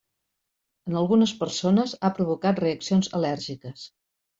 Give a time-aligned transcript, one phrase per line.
[0.91, 3.91] En algunes persones ha provocat reaccions al·lèrgiques.